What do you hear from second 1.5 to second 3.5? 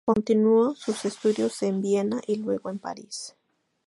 en Viena y, luego, en París.